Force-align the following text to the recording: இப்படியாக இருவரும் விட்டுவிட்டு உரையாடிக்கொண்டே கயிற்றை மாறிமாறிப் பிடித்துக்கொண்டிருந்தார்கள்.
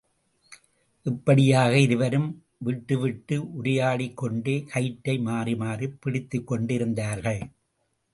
இப்படியாக 1.05 1.79
இருவரும் 1.79 2.43
விட்டுவிட்டு 2.57 3.37
உரையாடிக்கொண்டே 3.41 4.55
கயிற்றை 4.65 5.19
மாறிமாறிப் 5.19 5.99
பிடித்துக்கொண்டிருந்தார்கள். 6.05 7.41